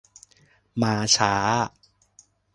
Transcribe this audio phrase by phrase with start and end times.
[0.81, 1.33] มาช้า